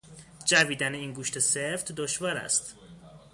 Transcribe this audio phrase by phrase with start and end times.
[0.45, 2.75] جویدن این گوشت سفت دشوار است.